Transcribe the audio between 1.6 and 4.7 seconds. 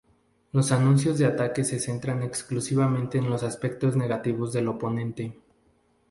se centran exclusivamente en los aspectos negativos del